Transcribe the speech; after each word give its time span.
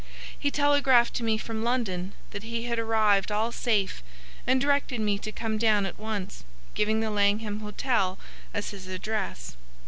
He 0.39 0.49
telegraphed 0.49 1.13
to 1.17 1.23
me 1.23 1.37
from 1.37 1.63
London 1.63 2.13
that 2.31 2.41
he 2.41 2.63
had 2.63 2.79
arrived 2.79 3.31
all 3.31 3.51
safe, 3.51 4.01
and 4.47 4.59
directed 4.59 4.99
me 4.99 5.19
to 5.19 5.31
come 5.31 5.59
down 5.59 5.85
at 5.85 5.99
once, 5.99 6.43
giving 6.73 7.01
the 7.01 7.11
Langham 7.11 7.59
Hotel 7.59 8.17
as 8.51 8.71
his 8.71 8.87
address. 8.87 9.57